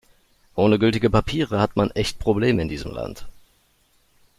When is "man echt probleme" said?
1.75-2.63